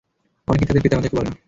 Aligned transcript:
অনেকেই 0.47 0.67
তাদের 0.67 0.83
পিতামাতাকে 0.83 1.17
বলে 1.17 1.27
না। 1.27 1.33